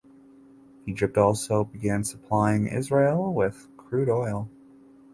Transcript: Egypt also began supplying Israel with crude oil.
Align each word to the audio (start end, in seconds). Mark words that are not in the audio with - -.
Egypt 0.87 1.15
also 1.15 1.63
began 1.63 2.03
supplying 2.03 2.65
Israel 2.65 3.31
with 3.31 3.67
crude 3.77 4.09
oil. 4.09 4.49